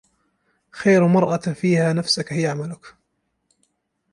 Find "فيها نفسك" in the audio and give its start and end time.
1.55-2.33